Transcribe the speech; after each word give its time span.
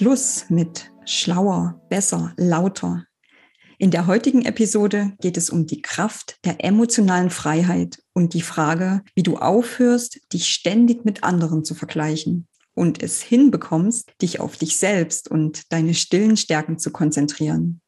Schluss 0.00 0.46
mit 0.48 0.90
schlauer, 1.04 1.78
besser, 1.90 2.32
lauter. 2.38 3.04
In 3.76 3.90
der 3.90 4.06
heutigen 4.06 4.46
Episode 4.46 5.12
geht 5.20 5.36
es 5.36 5.50
um 5.50 5.66
die 5.66 5.82
Kraft 5.82 6.38
der 6.46 6.64
emotionalen 6.64 7.28
Freiheit 7.28 7.98
und 8.14 8.32
die 8.32 8.40
Frage, 8.40 9.02
wie 9.14 9.22
du 9.22 9.36
aufhörst, 9.36 10.18
dich 10.32 10.46
ständig 10.46 11.04
mit 11.04 11.22
anderen 11.22 11.66
zu 11.66 11.74
vergleichen 11.74 12.48
und 12.72 13.02
es 13.02 13.20
hinbekommst, 13.20 14.10
dich 14.22 14.40
auf 14.40 14.56
dich 14.56 14.78
selbst 14.78 15.30
und 15.30 15.70
deine 15.70 15.92
stillen 15.92 16.38
Stärken 16.38 16.78
zu 16.78 16.92
konzentrieren. 16.92 17.82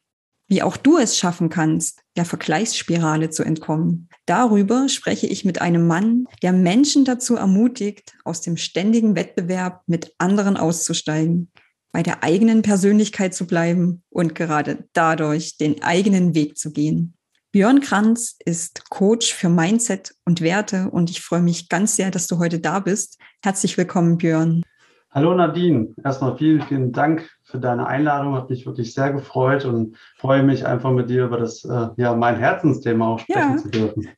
Wie 0.49 0.63
auch 0.63 0.77
du 0.77 0.99
es 0.99 1.16
schaffen 1.16 1.49
kannst, 1.49 2.02
der 2.19 2.27
Vergleichsspirale 2.27 3.30
zu 3.30 3.43
entkommen. 3.43 4.10
Darüber 4.27 4.91
spreche 4.91 5.29
ich 5.29 5.47
mit 5.47 5.63
einem 5.63 5.87
Mann, 5.87 6.27
der 6.43 6.52
Menschen 6.52 7.07
dazu 7.07 7.37
ermutigt, 7.37 8.13
aus 8.27 8.43
dem 8.43 8.59
ständigen 8.59 9.16
Wettbewerb 9.16 9.80
mit 9.87 10.15
anderen 10.19 10.59
auszusteigen 10.59 11.51
bei 11.92 12.02
der 12.02 12.24
eigenen 12.24 12.62
Persönlichkeit 12.62 13.35
zu 13.35 13.46
bleiben 13.46 14.02
und 14.09 14.35
gerade 14.35 14.85
dadurch 14.95 15.59
den 15.59 15.82
eigenen 15.82 16.34
Weg 16.34 16.57
zu 16.57 16.73
gehen. 16.73 17.15
Björn 17.52 17.80
Kranz 17.80 18.38
ist 18.46 18.88
Coach 18.88 19.34
für 19.34 19.51
Mindset 19.51 20.15
und 20.24 20.40
Werte 20.40 20.88
und 20.90 21.10
ich 21.10 21.21
freue 21.21 21.43
mich 21.43 21.68
ganz 21.68 21.96
sehr, 21.96 22.10
dass 22.10 22.26
du 22.26 22.38
heute 22.38 22.60
da 22.60 22.80
bist. 22.80 23.21
Herzlich 23.45 23.76
willkommen, 23.76 24.16
Björn. 24.16 24.62
Hallo 25.10 25.34
Nadine, 25.34 25.95
erstmal 26.02 26.38
vielen, 26.38 26.62
vielen 26.62 26.93
Dank 26.93 27.29
für 27.43 27.59
deine 27.60 27.87
Einladung. 27.87 28.34
Hat 28.34 28.49
mich 28.49 28.65
wirklich 28.65 28.95
sehr 28.95 29.12
gefreut 29.12 29.66
und 29.66 29.99
freue 30.16 30.43
mich 30.43 30.66
einfach 30.66 30.90
mit 30.90 31.10
dir 31.10 31.27
über 31.27 31.37
das, 31.37 31.62
äh, 31.65 31.88
ja, 31.99 32.15
mein 32.15 32.38
Herzensthema 32.38 33.09
auch 33.09 33.18
sprechen 33.18 33.56
ja. 33.56 33.56
zu 33.59 33.68
dürfen. 33.68 34.09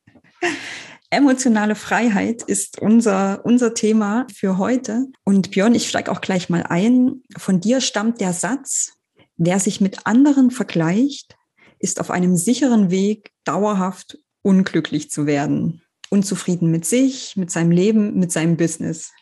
Emotionale 1.15 1.75
Freiheit 1.75 2.43
ist 2.43 2.81
unser, 2.81 3.45
unser 3.45 3.73
Thema 3.73 4.27
für 4.35 4.57
heute. 4.57 5.07
Und 5.23 5.51
Björn, 5.51 5.73
ich 5.73 5.87
steige 5.87 6.11
auch 6.11 6.19
gleich 6.19 6.49
mal 6.49 6.63
ein. 6.63 7.21
Von 7.37 7.61
dir 7.61 7.79
stammt 7.79 8.19
der 8.19 8.33
Satz, 8.33 8.97
wer 9.37 9.61
sich 9.61 9.79
mit 9.79 10.05
anderen 10.05 10.51
vergleicht, 10.51 11.37
ist 11.79 12.01
auf 12.01 12.11
einem 12.11 12.35
sicheren 12.35 12.91
Weg, 12.91 13.31
dauerhaft 13.45 14.17
unglücklich 14.41 15.09
zu 15.09 15.25
werden. 15.25 15.81
Unzufrieden 16.09 16.69
mit 16.69 16.83
sich, 16.83 17.37
mit 17.37 17.49
seinem 17.49 17.71
Leben, 17.71 18.19
mit 18.19 18.33
seinem 18.33 18.57
Business. 18.57 19.13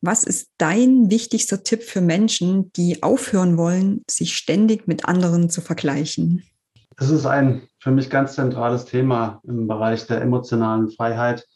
Was 0.00 0.24
ist 0.24 0.48
dein 0.58 1.12
wichtigster 1.12 1.62
Tipp 1.62 1.84
für 1.84 2.00
Menschen, 2.00 2.72
die 2.72 3.04
aufhören 3.04 3.56
wollen, 3.56 4.02
sich 4.10 4.36
ständig 4.36 4.88
mit 4.88 5.04
anderen 5.04 5.48
zu 5.48 5.60
vergleichen? 5.60 6.42
Das 6.96 7.08
ist 7.08 7.24
ein 7.24 7.68
für 7.80 7.90
mich 7.90 8.10
ganz 8.10 8.34
zentrales 8.34 8.84
Thema 8.84 9.40
im 9.44 9.66
Bereich 9.66 10.06
der 10.06 10.20
emotionalen 10.20 10.90
Freiheit, 10.90 11.46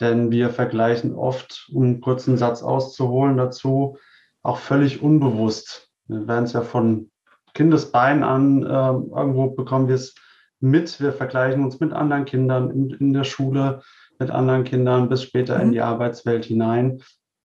denn 0.00 0.30
wir 0.30 0.50
vergleichen 0.50 1.14
oft, 1.14 1.68
um 1.72 1.82
einen 1.82 2.00
kurzen 2.00 2.36
Satz 2.36 2.62
auszuholen 2.62 3.38
dazu, 3.38 3.96
auch 4.42 4.58
völlig 4.58 5.02
unbewusst. 5.02 5.90
Wir 6.06 6.28
werden 6.28 6.44
es 6.44 6.52
ja 6.52 6.60
von 6.60 7.10
Kindesbein 7.54 8.22
an, 8.22 8.62
äh, 8.62 8.66
irgendwo 8.66 9.48
bekommen 9.48 9.88
wir 9.88 9.94
es 9.94 10.14
mit. 10.60 11.00
Wir 11.00 11.12
vergleichen 11.12 11.64
uns 11.64 11.80
mit 11.80 11.94
anderen 11.94 12.26
Kindern 12.26 12.70
in, 12.70 12.90
in 12.90 13.12
der 13.14 13.24
Schule, 13.24 13.80
mit 14.18 14.30
anderen 14.30 14.64
Kindern 14.64 15.08
bis 15.08 15.22
später 15.22 15.56
mhm. 15.56 15.62
in 15.62 15.72
die 15.72 15.80
Arbeitswelt 15.80 16.44
hinein 16.44 17.02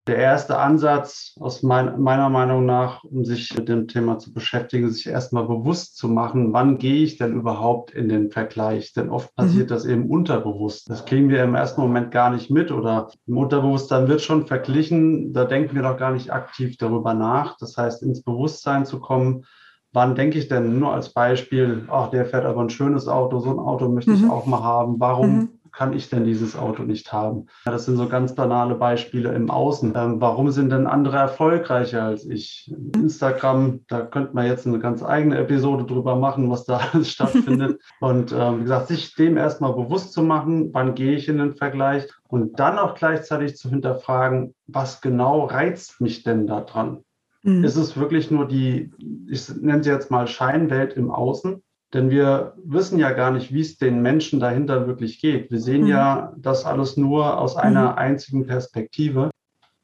der 0.08 0.18
erste 0.18 0.58
Ansatz 0.58 1.36
aus 1.40 1.64
mein, 1.64 2.02
meiner 2.02 2.30
Meinung 2.30 2.66
nach, 2.66 3.04
um 3.04 3.26
sich 3.26 3.54
mit 3.56 3.68
dem 3.68 3.88
Thema 3.88 4.20
zu 4.20 4.34
beschäftigen, 4.34 4.90
sich 4.90 5.08
erstmal 5.08 5.46
bewusst 5.46 5.98
zu 5.98 6.08
machen, 6.08 6.54
wann 6.54 6.78
gehe 6.78 7.04
ich 7.04 7.18
denn 7.18 7.34
überhaupt 7.34 7.92
in 7.92 8.08
den 8.08 8.32
Vergleich? 8.32 8.94
Denn 8.94 9.10
oft 9.10 9.36
passiert 9.36 9.70
mhm. 9.70 9.74
das 9.74 9.86
eben 9.86 10.10
unterbewusst. 10.10 10.90
Das 10.90 11.06
kriegen 11.06 11.30
wir 11.30 11.44
im 11.44 11.56
ersten 11.56 11.82
Moment 11.82 12.12
gar 12.12 12.30
nicht 12.32 12.50
mit 12.50 12.72
oder 12.72 13.10
im 13.28 13.38
Unterbewusstsein 13.38 14.08
wird 14.08 14.22
schon 14.22 14.48
verglichen. 14.48 15.34
Da 15.34 15.46
denken 15.46 15.76
wir 15.76 15.84
doch 15.84 15.98
gar 15.98 16.12
nicht 16.12 16.32
aktiv 16.32 16.78
darüber 16.78 17.14
nach. 17.14 17.58
Das 17.58 17.78
heißt, 17.78 18.02
ins 18.04 18.24
Bewusstsein 18.24 18.86
zu 18.86 19.00
kommen, 19.00 19.46
wann 19.94 20.16
denke 20.16 20.40
ich 20.40 20.48
denn 20.48 20.80
nur 20.80 20.94
als 20.94 21.14
Beispiel, 21.14 21.86
ach, 21.90 22.10
der 22.10 22.26
fährt 22.26 22.46
aber 22.46 22.62
ein 22.62 22.70
schönes 22.70 23.08
Auto, 23.08 23.40
so 23.40 23.52
ein 23.52 23.60
Auto 23.60 23.90
möchte 23.90 24.12
mhm. 24.12 24.18
ich 24.18 24.30
auch 24.30 24.46
mal 24.46 24.64
haben. 24.64 25.00
Warum 25.00 25.36
mhm 25.36 25.50
kann 25.78 25.94
ich 25.94 26.10
denn 26.10 26.24
dieses 26.24 26.56
Auto 26.56 26.82
nicht 26.82 27.14
haben? 27.14 27.46
Das 27.66 27.86
sind 27.86 27.98
so 27.98 28.10
ganz 28.10 28.34
banale 28.34 28.74
Beispiele 28.74 29.32
im 29.34 29.52
Außen. 29.52 29.94
Ähm, 29.96 30.20
warum 30.20 30.50
sind 30.50 30.72
denn 30.72 30.88
andere 30.88 31.18
erfolgreicher 31.18 32.02
als 32.02 32.26
ich? 32.26 32.74
Instagram, 32.96 33.82
da 33.88 34.02
könnte 34.02 34.34
man 34.34 34.48
jetzt 34.48 34.66
eine 34.66 34.80
ganz 34.80 35.04
eigene 35.04 35.38
Episode 35.38 35.86
drüber 35.86 36.16
machen, 36.16 36.50
was 36.50 36.66
da 36.66 36.80
alles 36.94 37.12
stattfindet. 37.12 37.80
Und 38.00 38.32
ähm, 38.32 38.58
wie 38.58 38.64
gesagt, 38.64 38.88
sich 38.88 39.14
dem 39.14 39.38
erstmal 39.38 39.74
bewusst 39.74 40.14
zu 40.14 40.24
machen, 40.24 40.74
wann 40.74 40.96
gehe 40.96 41.14
ich 41.14 41.30
in 41.30 41.38
den 41.38 41.54
Vergleich 41.54 42.08
und 42.28 42.60
dann 42.60 42.80
auch 42.80 42.96
gleichzeitig 42.96 43.56
zu 43.56 43.70
hinterfragen, 43.70 44.56
was 44.66 45.02
genau 45.02 45.46
reizt 45.46 46.02
mich 46.02 46.24
denn 46.24 46.48
daran? 46.48 47.04
Mhm. 47.44 47.64
Ist 47.64 47.76
es 47.76 47.96
wirklich 47.96 48.32
nur 48.32 48.48
die, 48.48 48.92
ich 49.30 49.48
nenne 49.56 49.84
sie 49.84 49.92
jetzt 49.92 50.10
mal 50.10 50.26
Scheinwelt 50.28 50.94
im 50.94 51.12
Außen? 51.12 51.62
Denn 51.94 52.10
wir 52.10 52.54
wissen 52.64 53.00
ja 53.00 53.12
gar 53.12 53.32
nicht, 53.32 53.54
wie 53.54 53.62
es 53.62 53.78
den 53.78 54.02
Menschen 54.02 54.40
dahinter 54.40 54.88
wirklich 54.88 55.22
geht. 55.22 55.52
Wir 55.52 55.60
sehen 55.60 55.84
mhm. 55.84 55.88
ja 55.88 56.34
das 56.38 56.66
alles 56.66 56.98
nur 56.98 57.40
aus 57.40 57.56
einer 57.56 57.92
mhm. 57.92 57.98
einzigen 57.98 58.46
Perspektive. 58.46 59.30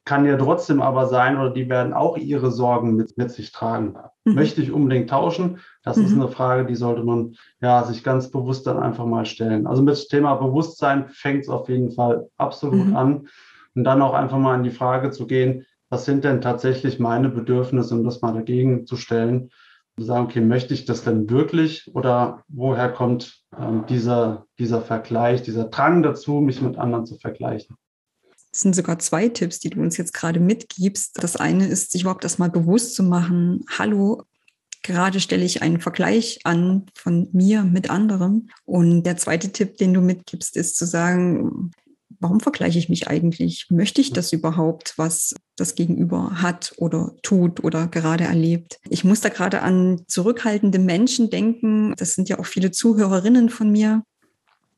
Kann 0.06 0.26
ja 0.26 0.36
trotzdem 0.36 0.82
aber 0.82 1.06
sein, 1.06 1.38
oder 1.38 1.52
die 1.52 1.70
werden 1.70 1.94
auch 1.94 2.18
ihre 2.18 2.52
Sorgen 2.52 2.98
mit, 2.98 3.18
mit 3.18 3.32
sich 3.32 3.54
tragen. 3.54 3.96
Mhm. 4.26 4.34
Möchte 4.34 4.62
ich 4.62 4.74
unbedingt 4.74 5.10
tauschen? 5.10 5.60
Das 5.82 5.98
ist 5.98 6.14
mhm. 6.14 6.24
eine 6.24 6.32
Frage, 6.32 6.66
die 6.66 6.76
sollte 6.76 7.04
man 7.04 7.36
ja 7.62 7.84
sich 7.84 8.04
ganz 8.04 8.30
bewusst 8.30 8.68
dann 8.68 8.80
einfach 8.80 9.06
mal 9.06 9.26
stellen. 9.26 9.66
Also 9.66 9.82
mit 9.82 9.98
dem 9.98 10.08
Thema 10.10 10.36
Bewusstsein 10.36 11.08
fängt 11.08 11.44
es 11.44 11.50
auf 11.50 11.70
jeden 11.70 11.92
Fall 11.92 12.28
absolut 12.36 12.88
mhm. 12.88 12.96
an. 12.98 13.28
Und 13.76 13.86
dann 13.86 14.02
auch 14.02 14.14
einfach 14.14 14.38
mal 14.38 14.56
in 14.56 14.64
die 14.64 14.72
Frage 14.72 15.12
zu 15.12 15.26
gehen, 15.26 15.66
was 15.90 16.04
sind 16.04 16.26
denn 16.26 16.42
tatsächlich 16.42 17.00
meine 17.00 17.30
Bedürfnisse, 17.30 17.96
um 17.96 18.04
das 18.04 18.22
mal 18.22 18.34
dagegen 18.34 18.86
zu 18.86 18.98
stellen 18.98 19.52
sagen, 19.98 20.26
okay, 20.26 20.42
möchte 20.42 20.74
ich 20.74 20.86
das 20.86 21.04
denn 21.04 21.30
wirklich 21.30 21.90
oder 21.94 22.44
woher 22.48 22.92
kommt 22.92 23.44
ähm, 23.58 23.86
dieser, 23.88 24.46
dieser 24.60 24.82
Vergleich, 24.82 25.44
dieser 25.44 25.66
Drang 25.66 26.04
dazu, 26.04 26.42
mich 26.42 26.62
mit 26.62 26.78
anderen 26.78 27.06
zu 27.06 27.18
vergleichen? 27.18 27.76
Es 28.52 28.60
sind 28.60 28.76
sogar 28.76 29.00
zwei 29.00 29.30
Tipps, 29.30 29.60
die 29.60 29.72
du 29.72 29.82
uns 29.82 29.98
jetzt 29.98 30.14
gerade 30.14 30.40
mitgibst. 30.40 31.24
Das 31.24 31.36
eine 31.36 31.68
ist, 31.68 31.92
sich 31.92 32.02
überhaupt 32.02 32.24
erstmal 32.24 32.52
bewusst 32.52 32.96
zu 32.96 33.02
machen, 33.02 33.66
hallo, 33.68 34.24
gerade 34.84 35.20
stelle 35.20 35.46
ich 35.46 35.64
einen 35.64 35.80
Vergleich 35.80 36.40
an 36.44 36.86
von 36.94 37.30
mir 37.32 37.64
mit 37.64 37.90
anderem. 37.90 38.50
Und 38.66 39.04
der 39.04 39.18
zweite 39.18 39.52
Tipp, 39.52 39.78
den 39.78 39.94
du 39.94 40.02
mitgibst, 40.02 40.56
ist 40.56 40.78
zu 40.78 40.86
sagen, 40.86 41.72
warum 42.24 42.40
vergleiche 42.40 42.80
ich 42.80 42.90
mich 42.90 43.08
eigentlich? 43.08 43.68
Möchte 43.70 44.02
ich 44.02 44.14
das 44.14 44.34
überhaupt, 44.34 44.94
was 44.98 45.36
das 45.58 45.76
Gegenüber 45.76 46.42
hat 46.42 46.74
oder 46.78 47.16
tut 47.22 47.64
oder 47.64 47.88
gerade 47.88 48.24
erlebt? 48.24 48.80
Ich 48.90 49.04
muss 49.04 49.22
da 49.22 49.30
gerade 49.30 49.62
an 49.62 50.02
zurückhaltende 50.08 50.80
Menschen 50.80 51.30
denken. 51.30 51.94
Das 51.98 52.16
sind 52.16 52.30
ja 52.30 52.40
auch 52.40 52.46
viele 52.46 52.72
Zuhörerinnen 52.72 53.50
von 53.50 53.72
mir, 53.72 54.04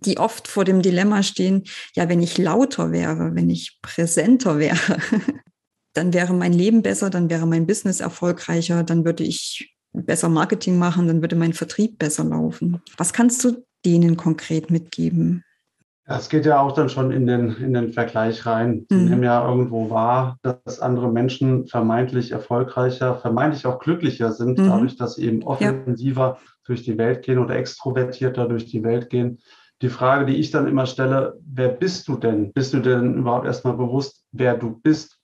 die 0.01 0.17
oft 0.17 0.47
vor 0.47 0.65
dem 0.65 0.81
Dilemma 0.81 1.23
stehen, 1.23 1.63
ja, 1.95 2.09
wenn 2.09 2.21
ich 2.21 2.37
lauter 2.37 2.91
wäre, 2.91 3.35
wenn 3.35 3.49
ich 3.49 3.79
präsenter 3.81 4.59
wäre, 4.59 4.97
dann 5.93 6.13
wäre 6.13 6.33
mein 6.33 6.51
Leben 6.51 6.81
besser, 6.81 7.09
dann 7.09 7.29
wäre 7.29 7.47
mein 7.47 7.65
Business 7.65 8.01
erfolgreicher, 8.01 8.83
dann 8.83 9.05
würde 9.05 9.23
ich 9.23 9.73
besser 9.93 10.29
Marketing 10.29 10.77
machen, 10.77 11.07
dann 11.07 11.21
würde 11.21 11.37
mein 11.37 11.53
Vertrieb 11.53 11.99
besser 11.99 12.25
laufen. 12.25 12.81
Was 12.97 13.13
kannst 13.13 13.43
du 13.43 13.65
denen 13.85 14.17
konkret 14.17 14.69
mitgeben? 14.69 15.44
Es 16.07 16.29
geht 16.29 16.45
ja 16.45 16.59
auch 16.59 16.71
dann 16.73 16.89
schon 16.89 17.11
in 17.11 17.25
den, 17.25 17.55
in 17.55 17.73
den 17.73 17.91
Vergleich 17.91 18.45
rein. 18.45 18.85
Sie 18.89 18.95
mhm. 18.95 19.05
nehmen 19.05 19.23
ja 19.23 19.47
irgendwo 19.47 19.89
wahr, 19.89 20.37
dass 20.43 20.79
andere 20.79 21.11
Menschen 21.11 21.65
vermeintlich 21.65 22.31
erfolgreicher, 22.31 23.15
vermeintlich 23.15 23.65
auch 23.65 23.79
glücklicher 23.79 24.31
sind, 24.31 24.59
mhm. 24.59 24.67
dadurch, 24.67 24.97
dass 24.97 25.15
sie 25.15 25.25
eben 25.25 25.43
offensiver 25.43 26.37
ja. 26.37 26.37
durch 26.65 26.83
die 26.83 26.99
Welt 26.99 27.23
gehen 27.23 27.39
oder 27.39 27.55
extrovertierter 27.55 28.47
durch 28.47 28.65
die 28.65 28.83
Welt 28.83 29.09
gehen. 29.09 29.39
Die 29.81 29.89
Frage, 29.89 30.25
die 30.25 30.35
ich 30.35 30.51
dann 30.51 30.67
immer 30.67 30.85
stelle, 30.85 31.39
wer 31.43 31.69
bist 31.69 32.07
du 32.07 32.15
denn? 32.17 32.53
Bist 32.53 32.73
du 32.73 32.79
denn 32.79 33.15
überhaupt 33.15 33.45
erstmal 33.45 33.75
bewusst, 33.75 34.25
wer 34.31 34.55
du 34.55 34.79
bist? 34.81 35.19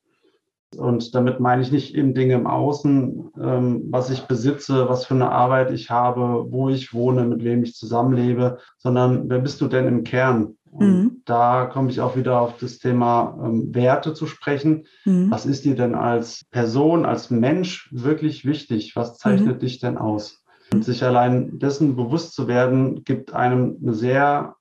Und 0.77 1.13
damit 1.16 1.39
meine 1.39 1.62
ich 1.62 1.72
nicht 1.72 1.95
eben 1.95 2.13
Dinge 2.13 2.36
im 2.36 2.48
Außen, 2.48 3.31
ähm, 3.42 3.84
was 3.89 4.10
ich 4.10 4.22
besitze, 4.22 4.88
was 4.88 5.06
für 5.06 5.16
eine 5.16 5.30
Arbeit 5.30 5.72
ich 5.72 5.89
habe, 5.89 6.45
wo 6.50 6.69
ich 6.69 6.94
wohne, 6.94 7.25
mit 7.25 7.44
wem 7.44 7.63
ich 7.63 7.75
zusammenlebe, 7.75 8.57
sondern 8.77 9.30
wer 9.30 9.39
bist 9.39 9.60
du 9.62 9.68
denn 9.68 9.88
im 9.88 10.04
Kern? 10.04 10.56
Und 10.71 10.88
mhm. 10.88 11.21
da 11.25 11.65
komme 11.65 11.89
ich 11.91 12.00
auch 12.00 12.15
wieder 12.15 12.39
auf 12.39 12.57
das 12.57 12.79
Thema 12.79 13.38
ähm, 13.44 13.75
Werte 13.75 14.13
zu 14.13 14.25
sprechen. 14.25 14.85
Mhm. 15.03 15.29
Was 15.29 15.45
ist 15.45 15.65
dir 15.65 15.75
denn 15.75 15.95
als 15.95 16.45
Person, 16.50 17.06
als 17.06 17.29
Mensch 17.29 17.89
wirklich 17.91 18.45
wichtig? 18.45 18.95
Was 18.95 19.18
zeichnet 19.18 19.57
mhm. 19.57 19.59
dich 19.59 19.79
denn 19.79 19.97
aus? 19.97 20.44
Und 20.73 20.85
sich 20.85 21.03
allein 21.03 21.59
dessen 21.59 21.97
bewusst 21.97 22.33
zu 22.33 22.47
werden, 22.47 23.03
gibt 23.03 23.33
einem 23.33 23.77
eine 23.81 23.94
sehr 23.94 24.56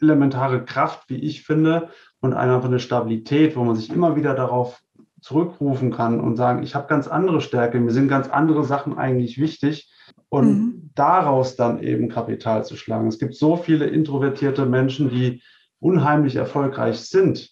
elementare 0.00 0.64
Kraft, 0.64 1.10
wie 1.10 1.16
ich 1.16 1.42
finde, 1.42 1.88
und 2.20 2.34
einfach 2.34 2.68
eine 2.68 2.78
Stabilität, 2.78 3.56
wo 3.56 3.64
man 3.64 3.74
sich 3.74 3.90
immer 3.90 4.14
wieder 4.14 4.34
darauf 4.34 4.80
zurückrufen 5.20 5.90
kann 5.90 6.20
und 6.20 6.36
sagen, 6.36 6.62
ich 6.62 6.74
habe 6.74 6.88
ganz 6.88 7.08
andere 7.08 7.40
Stärke, 7.40 7.80
mir 7.80 7.90
sind 7.90 8.08
ganz 8.08 8.28
andere 8.28 8.64
Sachen 8.64 8.96
eigentlich 8.96 9.38
wichtig 9.38 9.92
und 10.28 10.48
mhm. 10.48 10.90
daraus 10.94 11.56
dann 11.56 11.82
eben 11.82 12.08
Kapital 12.08 12.64
zu 12.64 12.76
schlagen. 12.76 13.08
Es 13.08 13.18
gibt 13.18 13.34
so 13.34 13.56
viele 13.56 13.86
introvertierte 13.86 14.66
Menschen, 14.66 15.10
die 15.10 15.42
unheimlich 15.80 16.36
erfolgreich 16.36 17.00
sind. 17.00 17.50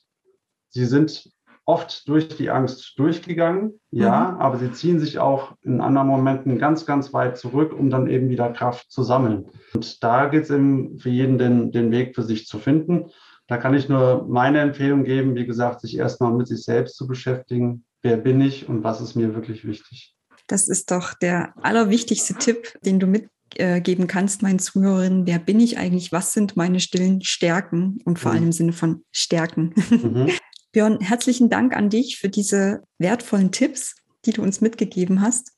Sie 0.70 0.84
sind 0.84 1.30
oft 1.64 2.08
durch 2.08 2.28
die 2.28 2.50
Angst 2.50 2.96
durchgegangen, 2.96 3.80
ja, 3.90 4.32
mhm. 4.32 4.40
aber 4.40 4.56
sie 4.56 4.70
ziehen 4.70 5.00
sich 5.00 5.19
auch 5.19 5.52
in 5.62 5.80
anderen 5.80 6.06
Momenten 6.06 6.58
ganz, 6.58 6.86
ganz 6.86 7.12
weit 7.12 7.36
zurück, 7.36 7.74
um 7.76 7.90
dann 7.90 8.08
eben 8.08 8.28
wieder 8.30 8.52
Kraft 8.52 8.90
zu 8.90 9.02
sammeln. 9.02 9.46
Und 9.74 10.02
da 10.02 10.26
geht 10.26 10.44
es 10.44 10.50
eben 10.50 10.98
für 10.98 11.10
jeden 11.10 11.38
den, 11.38 11.72
den 11.72 11.90
Weg 11.90 12.14
für 12.14 12.22
sich 12.22 12.46
zu 12.46 12.58
finden. 12.58 13.06
Da 13.46 13.58
kann 13.58 13.75
ich 13.75 13.88
nur 13.88 14.26
meine 14.28 14.60
Empfehlung 14.60 15.04
geben, 15.04 15.37
wie 15.37 15.46
gesagt, 15.46 15.81
sich 15.81 15.96
erstmal 15.96 16.32
mit 16.32 16.48
sich 16.48 16.64
selbst 16.64 16.96
zu 16.96 17.06
beschäftigen. 17.06 17.84
Wer 18.02 18.16
bin 18.16 18.40
ich 18.40 18.69
und 18.69 18.82
was 18.82 19.00
ist 19.00 19.14
mir 19.14 19.34
wirklich 19.34 19.64
wichtig? 19.64 20.14
Das 20.48 20.69
ist 20.69 20.90
doch 20.90 21.14
der 21.14 21.54
allerwichtigste 21.64 22.34
Tipp, 22.34 22.78
den 22.82 23.00
du 23.00 23.06
mitgeben 23.06 24.06
kannst, 24.06 24.43
meinen 24.43 24.58
Zuhörerinnen. 24.58 25.26
Wer 25.26 25.38
bin 25.38 25.60
ich 25.60 25.78
eigentlich? 25.78 26.12
Was 26.12 26.32
sind 26.32 26.56
meine 26.56 26.81
stillen 26.81 27.22
Stärken? 27.22 27.98
Und 28.04 28.19
vor 28.19 28.32
mhm. 28.32 28.37
allem 28.37 28.46
im 28.46 28.52
Sinne 28.52 28.72
von 28.72 29.04
Stärken. 29.12 29.75
Mhm. 29.90 30.31
Björn, 30.72 31.00
herzlichen 31.00 31.48
Dank 31.48 31.75
an 31.75 31.88
dich 31.88 32.19
für 32.19 32.28
diese 32.28 32.82
wertvollen 32.98 33.50
Tipps, 33.50 33.94
die 34.25 34.32
du 34.32 34.43
uns 34.43 34.60
mitgegeben 34.60 35.22
hast. 35.22 35.56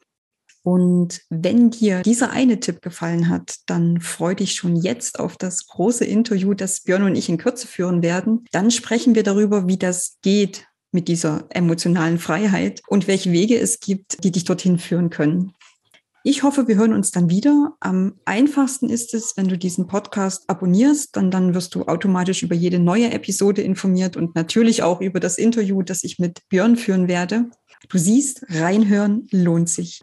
Und 0.68 1.22
wenn 1.30 1.70
dir 1.70 2.02
dieser 2.02 2.30
eine 2.30 2.60
Tipp 2.60 2.82
gefallen 2.82 3.30
hat, 3.30 3.54
dann 3.64 4.02
freu 4.02 4.34
dich 4.34 4.54
schon 4.54 4.76
jetzt 4.76 5.18
auf 5.18 5.38
das 5.38 5.66
große 5.66 6.04
Interview, 6.04 6.52
das 6.52 6.82
Björn 6.82 7.04
und 7.04 7.16
ich 7.16 7.30
in 7.30 7.38
Kürze 7.38 7.66
führen 7.66 8.02
werden. 8.02 8.44
Dann 8.52 8.70
sprechen 8.70 9.14
wir 9.14 9.22
darüber, 9.22 9.66
wie 9.66 9.78
das 9.78 10.18
geht 10.20 10.66
mit 10.92 11.08
dieser 11.08 11.46
emotionalen 11.48 12.18
Freiheit 12.18 12.82
und 12.86 13.08
welche 13.08 13.32
Wege 13.32 13.58
es 13.58 13.80
gibt, 13.80 14.22
die 14.24 14.30
dich 14.30 14.44
dorthin 14.44 14.78
führen 14.78 15.08
können. 15.08 15.54
Ich 16.22 16.42
hoffe, 16.42 16.68
wir 16.68 16.76
hören 16.76 16.92
uns 16.92 17.12
dann 17.12 17.30
wieder. 17.30 17.74
Am 17.80 18.16
einfachsten 18.26 18.90
ist 18.90 19.14
es, 19.14 19.38
wenn 19.38 19.48
du 19.48 19.56
diesen 19.56 19.86
Podcast 19.86 20.50
abonnierst, 20.50 21.16
dann, 21.16 21.30
dann 21.30 21.54
wirst 21.54 21.74
du 21.76 21.84
automatisch 21.84 22.42
über 22.42 22.54
jede 22.54 22.78
neue 22.78 23.10
Episode 23.10 23.62
informiert 23.62 24.18
und 24.18 24.34
natürlich 24.34 24.82
auch 24.82 25.00
über 25.00 25.18
das 25.18 25.38
Interview, 25.38 25.80
das 25.80 26.04
ich 26.04 26.18
mit 26.18 26.46
Björn 26.50 26.76
führen 26.76 27.08
werde. 27.08 27.46
Du 27.88 27.96
siehst, 27.96 28.44
reinhören 28.50 29.28
lohnt 29.30 29.70
sich. 29.70 30.02